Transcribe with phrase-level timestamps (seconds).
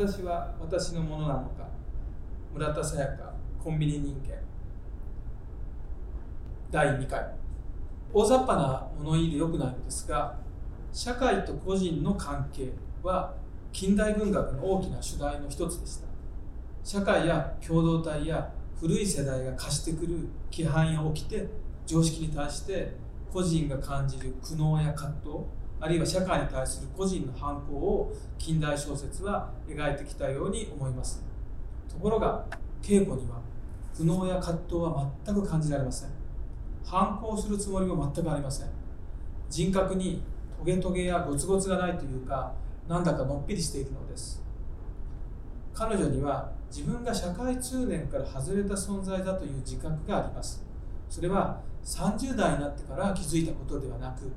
[0.00, 1.68] 私は私のものなのか。
[2.54, 4.34] 村田沙耶香コンビニ人間。
[6.70, 7.34] 第2回。
[8.10, 10.38] 大雑把な物言いでよくないのですが
[10.90, 12.72] 社会と個人の関係
[13.02, 13.34] は
[13.72, 16.06] 近代文学の大きな主題の一つでした。
[16.82, 21.46] 社会や共同体や古い世代が課してくる規範や起きて
[21.84, 22.96] 常識に対して
[23.30, 31.24] 個人が感じる苦悩や葛藤あるいは社会に対する個人の反抗を近代小説は描いてきたように思います。
[31.88, 32.44] ところが
[32.82, 33.40] 稽古には
[33.96, 36.10] 苦悩や葛藤は全く感じられません。
[36.84, 38.68] 反抗するつもりも全くありません。
[39.48, 40.22] 人格に
[40.58, 42.52] トゲトゲやゴツゴツがないというか
[42.86, 44.42] なんだかのっぴりしているのです。
[45.72, 50.62] 彼女には自分が社会通念から外れた存在だという自覚があります。
[51.08, 54.30] それは30代になってから気づいたことではなく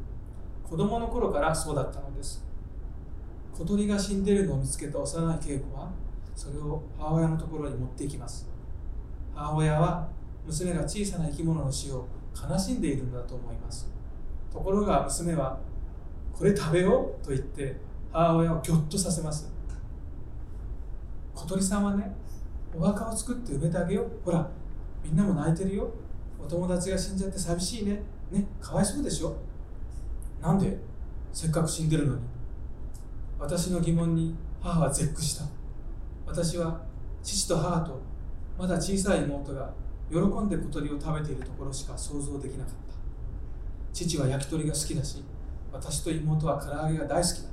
[0.64, 2.44] 子供の頃からそうだったのです。
[3.54, 5.92] 小鳥が死んでいるのを見つけた幼い稽古は
[6.36, 8.48] それを母親のところに持っていきます。
[9.36, 10.08] 母親は
[10.46, 13.92] 娘が小さな生き物の死を悲しんでいるんだと思います。
[14.52, 15.60] ところが娘は
[16.34, 17.78] これ食べようと言って
[18.12, 19.52] 母親をぎょっとさせます
[21.34, 22.16] 小鳥さんはね
[22.76, 24.08] お墓を作って埋めてあげよう。
[24.26, 24.50] ほら
[25.04, 25.92] みんなも泣いてるよ。
[26.44, 28.02] お友達が死んじゃって寂しいね。
[28.32, 29.36] ねかわいそうでしょ。
[30.44, 30.78] なんで
[31.32, 32.22] せっかく死んでるのに。
[33.40, 35.46] 私の疑問に母は絶句した。
[36.28, 36.82] 私は
[37.24, 38.02] 父と母と
[38.60, 39.72] まだ小さい妹が
[40.12, 42.94] 喜んで小鳥を食べているところしか想像できなかった。
[43.94, 45.24] 父は焼き鳥が好きだし
[45.72, 47.50] 私と妹は唐揚げが大好きだ。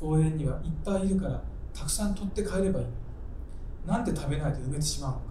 [0.00, 1.42] 公園にはいっぱいいるから
[1.74, 2.86] たくさん取って帰ればいい
[3.86, 5.22] なんで食べないで埋めてしまうのか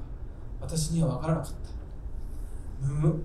[0.62, 1.52] 私には分からなかっ
[2.82, 2.88] た。
[2.88, 3.24] むむ。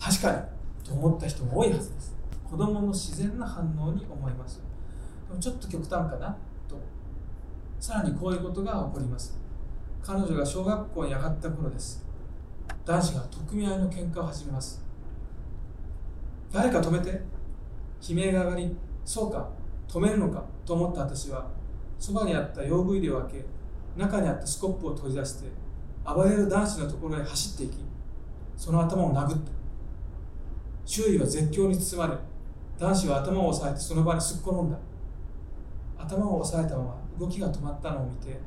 [0.00, 2.21] 確かにと思った人も多いはずです。
[2.52, 4.60] 子供の自然な反応に思います。
[5.26, 6.36] でもちょっと極端かな
[6.68, 6.78] と。
[7.80, 9.40] さらにこういうことが起こります。
[10.02, 12.04] 彼女が小学校に上がった頃です。
[12.84, 14.84] 男子が匿名の喧嘩を始めます。
[16.52, 17.22] 誰か止めて。
[18.06, 19.48] 悲鳴が上がりそうか
[19.88, 21.48] 止めるのかと思った私は
[21.98, 23.44] そばにあった用具入れを開け
[23.96, 25.48] 中にあったスコップを取り出して
[26.04, 27.78] 暴れる男子のところへ走っていき
[28.56, 29.52] その頭を殴った。
[30.84, 32.31] 周囲は絶叫に包まれ
[32.82, 34.76] 男子は頭を押さえてその場にすっ転んだ。
[35.96, 38.40] 頭を押さえたまま動きが止まったのを見て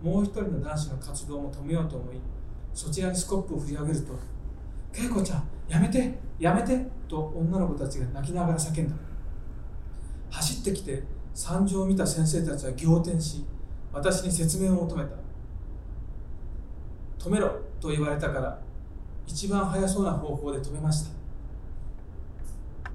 [0.00, 2.16] もう一人の男子の活動も止めようと思い
[2.72, 4.12] そちらにスコップを振り上げると
[4.94, 8.94] 「恵子ちゃんやめてやめて!」と女の子たちが泣きながら叫んだ。
[10.30, 11.02] 走ってきて
[11.34, 13.44] 惨状を見た先生たちは仰天し
[13.92, 15.10] 私に説明を求めた
[17.18, 18.56] 止めろと言われたから
[19.26, 21.19] 一番早そうな方法で止めました。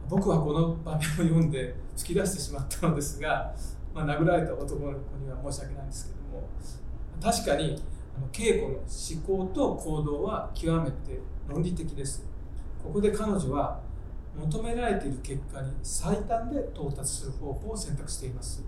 [0.07, 3.53] 僕はこの場面を読んで突き出してしまったのですが、
[3.93, 6.47] まあ、殴られた男の子には申し訳ないんですけども
[7.21, 7.81] 確かに
[8.31, 12.25] 稽古の思考と行動は極めて論理的です。
[12.81, 13.79] ここで彼女は
[14.37, 18.63] 求められている結果に最短で到達する方法を選択しています。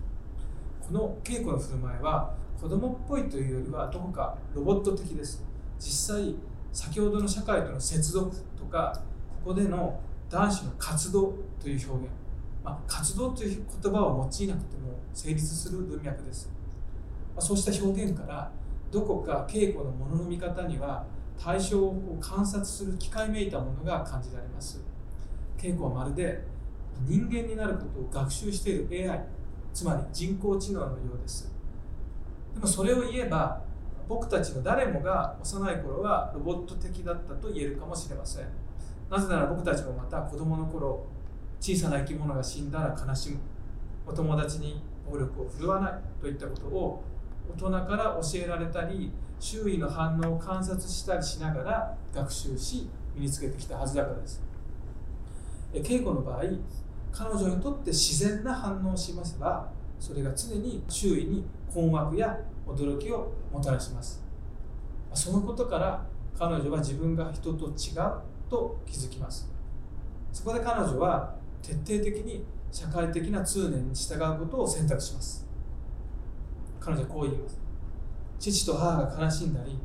[0.80, 5.44] この稽古の振る舞いは子供っぽいというよりはどこかロボット的です。
[5.78, 6.34] 実際
[6.72, 9.00] 先ほどの社会との接続とか
[9.44, 12.14] ここでの男子の活動という表現、
[12.64, 16.50] まあ、活動という言葉を用いなくても成立する文脈です、
[17.34, 18.50] まあ、そうした表現から
[18.90, 21.04] どこか稽古のものの見方には
[21.42, 24.82] 対象を観察する機械めいたものが感じられます。
[25.56, 26.42] 稽古はまるで
[27.06, 29.24] 人間になることを学習している AI
[29.72, 31.52] つまり人工知能のようです。
[32.54, 33.62] でもそれを言えば
[34.08, 38.46] 僕たちの誰もが幼い頃はロボット的だったと言えるかもしれません。
[39.10, 41.06] なぜなら僕たちもまた子供の頃
[41.60, 43.38] 小さな生き物が死んだら悲しむ。
[44.06, 47.04] お友達に暴力を振るわないといったことを
[47.54, 54.42] 大人から教えられたり周囲の反応を観察したりしながら学習し身につけてきたはずだからです。
[55.72, 56.42] 稽古の場合
[57.12, 64.22] 彼女にとって自然な反応をしますばそれが常に周囲に困惑や驚きをもたらします。
[65.14, 66.06] そのことから
[66.38, 67.72] 彼女は自分が人と違う。
[68.48, 69.48] と気づきます。
[70.32, 75.46] そこで彼女は徹底的に社会的な通念に従うことを選択します。
[76.80, 77.58] 彼女はこう言います
[78.38, 79.78] 父と母が悲しんだり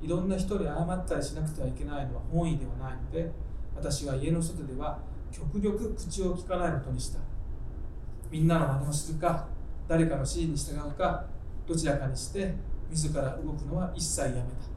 [0.00, 3.30] いろんな人に謝ったりしなくてはいけないのは本意ではないので
[3.74, 4.98] 私は家の外では
[5.32, 7.18] 極力口を聞かないことにした。
[8.30, 9.48] みんなの真似をするか
[9.88, 11.24] 誰かの指示に従うか
[11.66, 12.54] どちらかにして
[12.90, 14.75] 自ら動くのは一切やめた。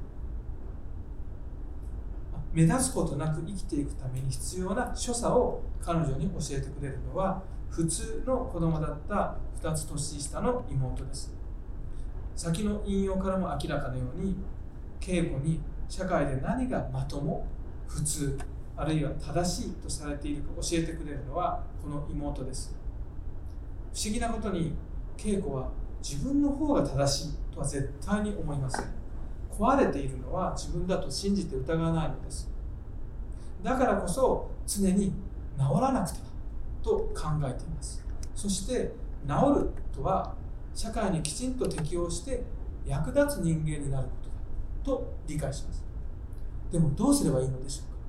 [2.54, 11.34] 目立つことなく生きていくために必要な所作を彼女に教えてくれるのは普通の子供だった2つ年下の妹です。
[12.36, 14.36] 先の引用からも明らかなように
[15.00, 17.46] 稽古に社会で何がまとも
[17.88, 18.40] 普通
[18.78, 22.75] あるいは正しいとされているか教えてくれるのはこの妹です。
[23.94, 24.74] 不思議なことに
[25.18, 25.69] 稽古は
[26.01, 28.99] 自分の方が正しいとは絶対に思いません。
[29.60, 32.50] 壊れているのは自分だと信じて疑わないのです。
[33.62, 35.12] だからこそ常に
[35.58, 36.26] 治らなくては
[36.82, 38.02] と考えています。
[38.34, 38.94] そして
[39.28, 40.34] 治るとは
[40.74, 42.42] 社会にきちんと適応して
[42.86, 45.84] 役立つ人間になることだと理解します。
[46.72, 48.00] でもどうすればいいのでしょうか。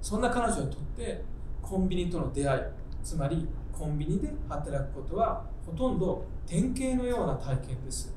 [0.00, 1.24] そんな彼女にとって
[1.60, 2.62] コンビニとの出会い
[3.02, 8.14] つまりコンビニで働くことはほとんど典型のような体験です。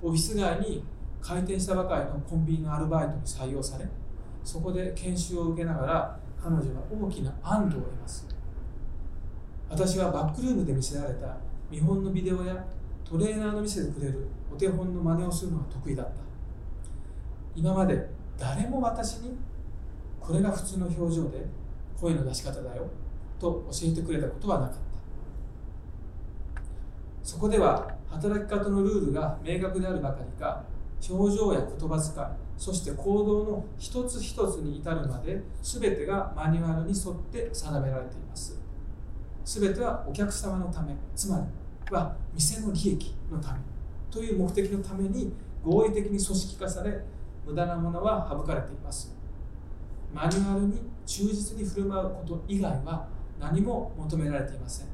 [0.00, 0.84] オフィス街に
[1.22, 3.86] 開店したばかりのコンビニのアルバイトに採用され
[4.42, 8.26] そこで研修を受けながら彼女は大きな安堵を得ます。
[9.70, 11.36] 私はバックルームで見せられた
[11.70, 12.64] 見本のビデオや
[13.04, 16.12] トレーナーの見せてくれるお手本の真似をするのが得意だった。
[17.54, 19.36] 今まで誰も私に
[20.20, 21.46] これが普通の表情で
[21.98, 22.90] 声の出し方だよ
[23.38, 24.82] と教えてくれたことはなかった。
[27.22, 30.64] そこでは働き方のルールが明確であるばかりか
[31.10, 32.26] 表情や言葉遣い
[32.56, 38.60] そして行動の一つ一つに至るまで全てがマニュアルに沿って定められています。
[39.44, 43.58] 全てはお客様のためつまりは店の利益のため
[44.10, 45.32] という目的のために
[45.64, 47.04] 合理的に組織化され
[47.44, 49.12] 無駄なものは省かれています。
[50.14, 53.08] マニュアルに忠実に振る舞うこと以外は
[53.40, 54.86] 何も求められていません。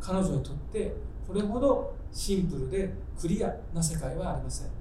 [0.00, 0.92] 彼女にとって
[1.24, 4.79] これほどシンプルでクリアな世界はありません。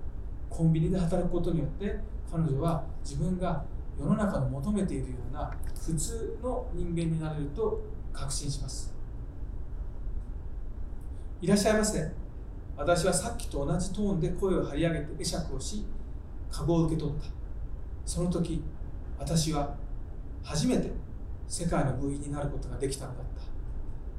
[0.49, 1.99] コンビニで働くことによって
[2.31, 3.63] 彼女は自分が
[3.99, 7.81] 世の中の求めているような普通の人間になれると
[8.13, 8.93] 確信します。
[11.41, 12.11] いらっしゃいませ。
[12.77, 15.85] 私はさっきと同じトーンで声を張り上げて会釈をし
[16.49, 17.27] カゴを受け取った。
[18.05, 18.63] その時
[19.17, 19.75] 私は
[20.43, 20.89] 初めて
[21.47, 23.23] 世界の部員になることができたのだっ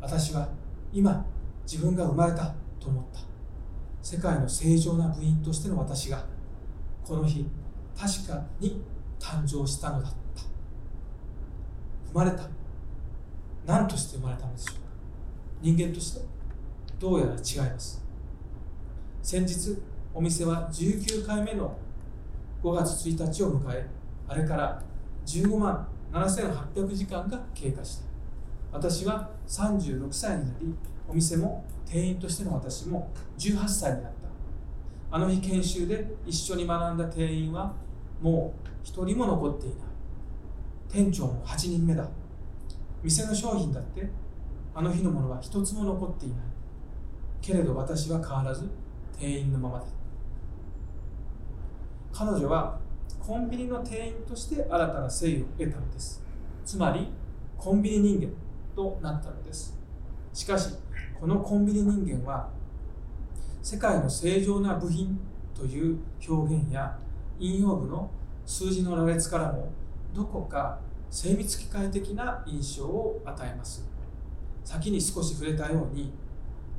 [0.01, 0.07] た。
[0.07, 0.49] 私は
[0.93, 1.25] 今
[1.65, 3.30] 自分が生まれたと思った。
[4.03, 6.25] 世界の正常な部員としての私が
[7.05, 7.47] この日
[7.97, 8.83] 確かに
[9.19, 10.43] 誕生したのだった。
[12.09, 12.49] 生まれた。
[13.67, 14.81] 何として生まれたのでしょうか。
[15.61, 16.21] 人間として
[16.99, 18.03] どうやら違います。
[19.23, 19.77] 先日
[20.15, 21.77] お店は19回目の
[22.63, 23.87] 5月1日を迎え
[24.27, 24.83] あれから
[25.27, 28.10] 15万7800時間が経過した。
[28.73, 30.75] 私は36歳になり
[31.09, 35.17] お店も店員としての私も18歳になった。
[35.17, 37.75] あの日研修で一緒に学んだ店員は
[38.21, 39.79] もう一人も残っていない。
[40.89, 42.09] 店長も8人目だ。
[43.03, 44.09] 店の商品だって
[44.75, 46.39] あの日のものは一つも残っていない。
[47.41, 48.69] けれど私は変わらず
[49.19, 49.85] 店員のままだ
[52.13, 52.79] 彼女は
[53.19, 56.23] コンビニの店員として新たな誠意を得たのです。
[56.65, 57.09] つまり
[57.57, 58.29] コンビニ人間
[58.81, 59.79] となったのです。
[60.33, 60.75] しかし
[61.21, 62.49] このコンビニ人間は
[63.63, 65.21] 世界の正常な部品
[65.55, 66.99] という表現や
[67.39, 68.11] 引用部の
[68.47, 69.71] 数字の羅列からも
[70.15, 70.79] どこか
[71.11, 73.87] 精密機械的な印象を与えます。
[74.65, 76.13] 先に少し触れたように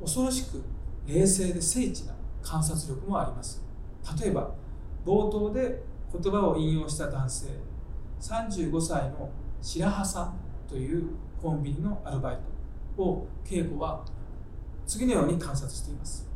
[0.00, 0.62] 恐ろしく
[1.06, 3.62] 冷静で精緻な観察力もあります。
[4.20, 4.50] 例えば
[5.04, 5.82] 冒頭で
[6.12, 7.46] 言葉を引用した男性
[8.20, 9.30] 35歳の
[9.60, 10.41] 白羽さん
[10.72, 11.10] という
[11.40, 12.38] コンビニのアルバイ
[12.96, 14.02] トを恵子は
[14.86, 16.26] 次のように観察しています。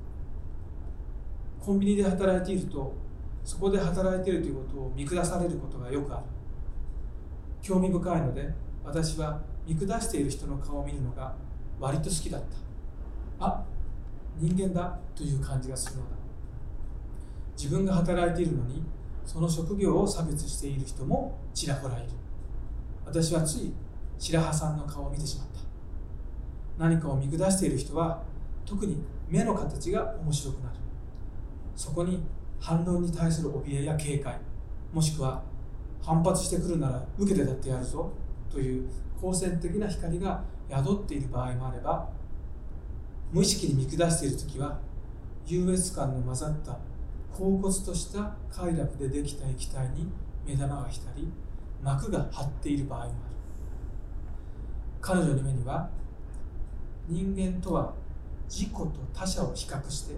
[1.58, 2.92] コンビニで働いていると
[3.42, 6.24] そこで働いているということを見下されることがよくある。
[7.62, 8.52] 興味深いので
[8.84, 11.34] 私は見下している人の顔を見るのが
[11.80, 12.42] 割と好きだっ
[13.38, 13.46] た。
[13.46, 13.64] あ
[14.38, 16.08] 人間だという感じがするのだ。
[17.56, 18.82] 自分が働いているのに
[19.24, 22.08] その職業を差別している人もちらほらいる。
[23.06, 23.72] 私はつい
[24.18, 25.61] 白羽さんの顔を見てしまった。
[26.78, 28.23] 何かを見下している人は
[28.64, 30.76] 特に目の形が面白くなる。
[31.75, 32.23] そこに
[32.58, 34.35] 反論に対する怯えや警戒
[34.92, 35.42] もしくは
[36.02, 38.11] 反発してくるなら受けてだってやるぞ
[38.50, 38.88] という
[39.20, 42.08] 好戦的な光が宿っている場合もあれば
[43.32, 44.78] 無意識に見下している時は
[45.46, 46.78] 優越感の混ざった
[47.32, 50.08] 恍惚とした快楽でできた液体に
[50.46, 51.28] 目玉が浸り
[51.82, 53.35] 膜が張っている場合もある。
[55.06, 55.88] 彼女の目には
[57.06, 57.94] 人間とは
[58.48, 60.16] 自己と他者を比較して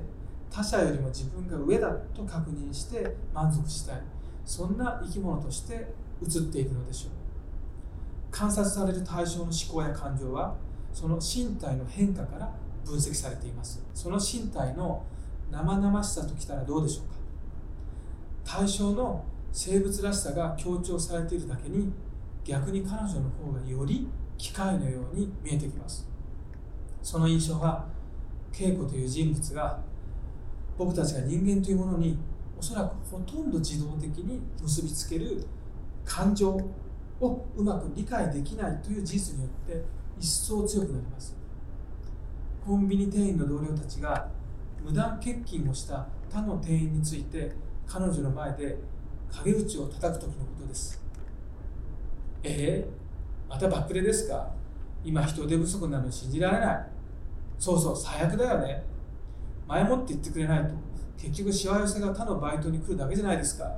[0.50, 4.02] 他者よりも自分が上だと確認して満足したい。
[4.46, 5.74] そんな生き物として
[6.22, 7.10] 映っているのでしょう。
[8.30, 10.56] 観察される対象の思考や感情は
[10.94, 12.50] その身体の変化から
[12.86, 13.84] 分析されています。
[13.92, 15.04] その身体の
[15.50, 18.56] 生々しさときたらどうでしょうか。
[18.58, 21.92] 対象の生物らしさが強調されているだけに
[22.42, 26.08] 逆に彼女の方がより機械のように見えてきます。
[27.02, 27.86] その印象は
[28.58, 29.80] 恵子という人物が
[30.78, 32.16] 僕たちが人間というものに
[32.58, 35.44] おそらくほとんど自動的に結びつける
[36.04, 36.50] 感情
[37.20, 39.84] をうまく理解できないという事実によって
[40.18, 41.36] 一層強くなります。
[42.64, 44.28] コンビニ店員の同僚たちが
[44.84, 47.52] 無断欠勤をした他の店員について
[47.86, 48.78] 彼女の前で
[49.30, 51.02] 陰口を叩く時のことです。
[52.42, 52.97] えー、
[53.48, 54.50] またバックレですか？
[55.04, 56.86] 今人手不足なのに信じられない。
[57.58, 58.84] そうそう最悪だよね。
[59.66, 60.74] 前もって言ってくれないと。
[61.16, 63.70] 結局しわ寄せが他のバイトに来るだけじゃないですか。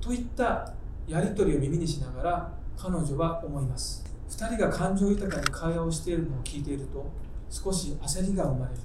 [0.00, 0.72] といった
[1.06, 4.04] やり取りを耳にしながら彼女は思います。
[4.28, 7.10] 2人が感情豊かに会話をしているのを聞いていると
[7.50, 8.80] 少し焦りが生まれる。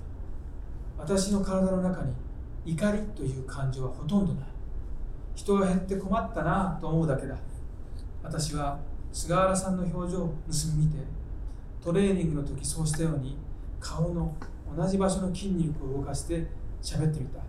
[0.98, 2.13] 私の体の中に
[2.65, 4.45] 怒りという感情はほとんどない。
[5.36, 7.36] 人が減って困ったなと思うだけだ。
[8.24, 8.79] 私は
[9.13, 10.34] 菅原さんの表情を盗
[10.75, 10.98] み見て
[11.82, 13.38] トレーニングの時そうしたように
[13.79, 14.36] 顔の
[14.75, 16.48] 同じ場所の筋肉を動かして
[16.82, 17.39] 喋ってみた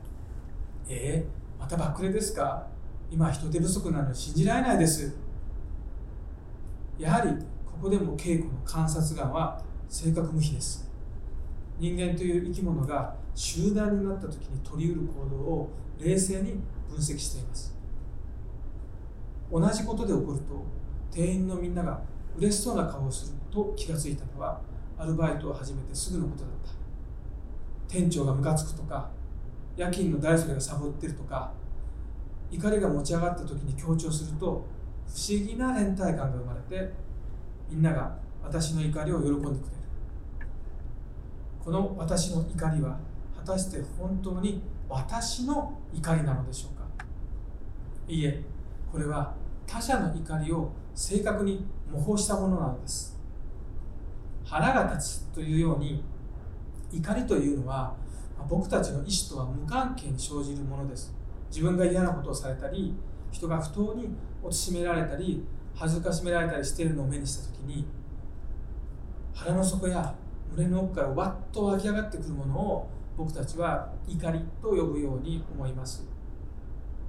[0.87, 2.66] えー、またバックレですか？
[3.11, 5.16] 今人手不足なの信じられないです。
[6.99, 7.30] やはり
[7.64, 10.90] ここでも稽古の観察眼は性格無比です。
[11.78, 17.75] 人間という生き物が集団になった時に取りうる行動を冷静に分析しています。
[19.50, 20.64] 同じことで起こると
[21.14, 22.00] 店員のみんなが
[22.37, 24.61] 嬉しそうな顔をすると気がついたのは
[24.99, 26.73] アルバイトを始めてすぐのことだった。
[27.87, 29.09] 店長がムカつくとか
[29.76, 31.52] 夜勤の誰それがサボってるとか
[32.50, 34.66] 怒りが持ち上がった時に強調すると不思
[35.47, 36.92] 議な連帯感が生まれて
[37.71, 39.61] みんなが私の怒りを喜んでくれる。
[41.64, 42.99] この私の怒りは
[43.37, 46.85] 果たして本当に私の怒りなのでしょうか？
[48.09, 48.42] いいえ
[48.90, 49.35] これは
[49.66, 53.18] 他者の怒りを正確に模倣したものなのです。
[54.44, 56.04] 腹が立つというように
[56.92, 57.94] 怒りというのは
[58.48, 61.14] 僕たちの意思とは無関係に生じるものです。
[61.50, 62.94] 自分が嫌なことをされたり
[63.30, 64.08] 人が不当に
[64.42, 67.86] 貶められたり恥ずかしめられたりしているのを目にした時に
[69.32, 70.14] 腹の底や
[70.52, 76.06] 胸の奥からわっと湧き上がってくるものを僕たちは怒りと呼ぶように思います。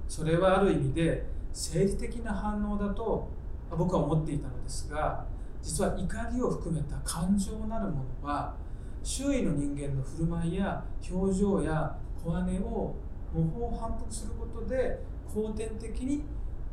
[0.08, 3.28] それはある意味で政治的な反応だと
[3.70, 5.24] 僕は思っていたのですが
[5.62, 8.54] 実は怒りを含めた感情なるものは
[9.02, 12.94] 周囲の人間の振る舞いや表情や小姉を
[13.34, 15.00] 模倣反復することで
[15.34, 16.24] 後天的に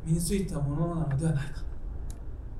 [0.04, 1.62] 身についたものなのではないか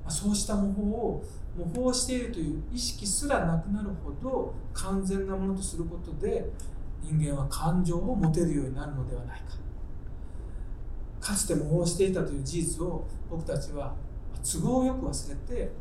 [0.09, 1.23] そうした模倣を
[1.57, 6.49] 模倣しているという意識すらなくなるほど完全なものとすることで
[7.01, 9.57] 人間は感情を持てるようになるのではないか。
[11.21, 13.95] かつて模倣していたという事実を僕たちは
[14.45, 15.71] 都合よく忘れて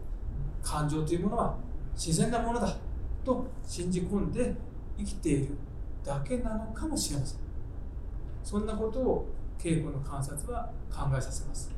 [0.62, 1.56] 感情というものは
[1.94, 2.76] 自然なものだ
[3.22, 4.54] と信じ込んで
[4.96, 5.54] 生きている
[6.02, 7.38] だけなのかもしれません。
[8.42, 9.26] そんなことを
[9.58, 11.70] 稽古の観察は考えさせます。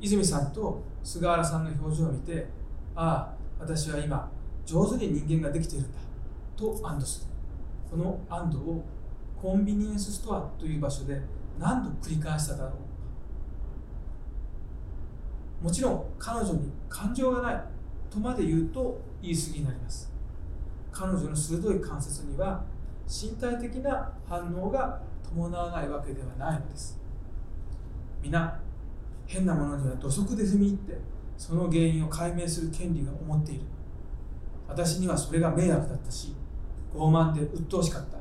[0.00, 2.48] 泉さんと菅原さんの表情を見て
[2.94, 4.30] ああ私は今
[4.64, 5.98] 上手に人間ができているんだ
[6.56, 7.26] と安堵する。
[7.90, 8.84] この安堵を
[9.40, 11.20] コンビニエンスストアという場所で
[11.58, 12.72] 何度繰り返しただろう。
[15.62, 17.64] もちろん彼女に感情がない
[18.10, 20.12] とまで言うと言い過ぎになります。
[20.90, 22.64] 彼女の鋭い関節には
[23.06, 27.00] 身体的な反応が伴わないわけではないのです。
[28.22, 28.60] 皆
[29.26, 30.98] 変なものには土足で踏み入って
[31.38, 33.62] その原因を解明する権利が思っている。
[34.68, 36.34] 私にはそれが迷惑だったし
[36.92, 38.18] 傲慢で鬱陶しかった。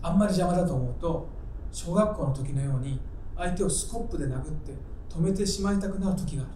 [0.00, 1.28] あんまり邪魔だと思うと
[1.72, 3.00] 小学校の時のように
[3.36, 4.72] 相手をスコップで殴って
[5.08, 6.50] 止めてしまいたくなる時がある。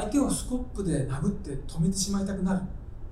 [0.00, 2.60] 相手をスコップで殴って止めてしまいたくなる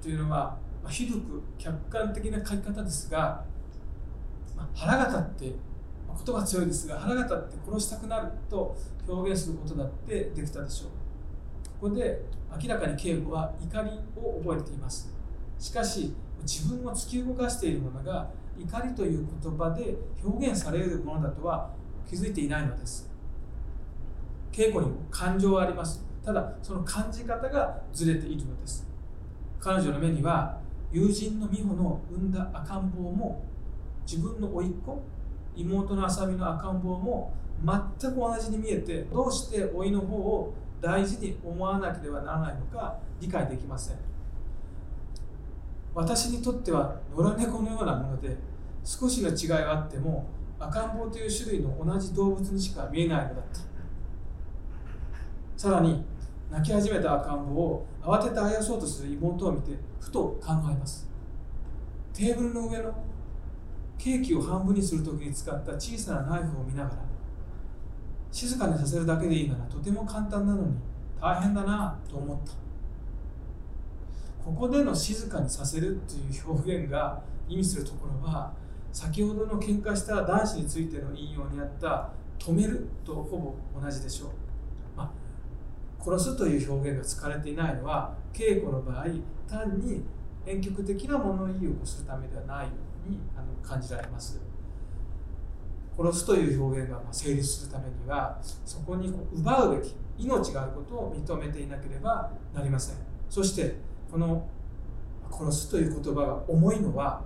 [0.02, 3.44] というのは、まあ、ひどく客観的な書き方ですが、
[4.56, 5.56] まあ、腹が立って
[6.08, 10.90] ま言葉強いですが腹が立って殺したくなると表現することだってできたでしょう。
[11.80, 12.22] ここで
[12.62, 15.12] 明らかに敬語は怒りを覚えています。
[15.58, 19.94] しかし自分を突き動かしているものが怒りという言葉で
[20.24, 21.70] 表現されるものだとは
[22.08, 23.10] 気づいていないのです。
[24.52, 26.04] 稽古にも感情はあります。
[26.24, 28.86] ただその感じ方がずれているのです。
[29.58, 30.58] 彼女の目には
[30.92, 33.44] 友人の美穂の産んだ赤ん坊も
[34.06, 35.02] 自分の甥っ子
[35.54, 37.32] 妹の浅見の赤ん坊も
[37.64, 43.96] 全く同じに見えてどうして老いの方を大事に思わなければならないのか理解できません。
[45.94, 48.36] 私にとっては野良猫のようなもので
[48.84, 50.26] 少しの違いがあっても
[50.60, 53.60] 赤ん坊という種類の同じ動物にしか見えないのだった。
[55.56, 56.04] さらに
[56.50, 61.08] 泣き始めた赤ん坊を慌ててあやそうとする妹を見てふと考えます。
[62.12, 62.94] テーブルの上の
[63.96, 66.96] ケーキを半分にするときに使った小さなナイフを見ながら
[68.32, 70.74] 静かにさせるだけでいいならとても簡単なのに
[71.20, 72.52] 大変だなと思った。
[74.44, 78.52] ここでの静かにさせるという表現が意味するところは
[78.92, 83.38] 先ほどの喧嘩した男子についての引用にあった止めるとほ
[83.74, 84.30] ぼ同じでしょう、
[84.96, 89.06] まあ、殺すという表現が使われていないのは稽古の場合
[89.48, 90.02] 単に
[90.46, 92.72] 婉曲的な物言いを起こすためではないよ
[93.06, 94.40] うにあの感じられます。
[95.96, 102.96] 殺すという表現が成立するためにはそこに奪うべき命があることを認めていなければなりません。
[103.28, 103.76] そして
[104.10, 104.48] この
[105.30, 107.22] 殺すという言葉が重いのは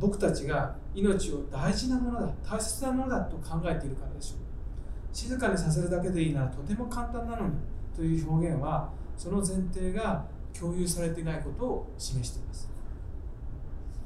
[0.00, 4.38] 僕たちが命を大事なものだ大切なものだと考えているからでしょう。
[5.12, 7.54] 静かにさせるだけでいいならとても簡単なのに
[7.94, 12.75] という表現はその前提が共有されていないことを示しています。